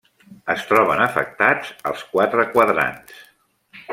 [0.53, 3.23] Es troben afectats els quatre quadrants.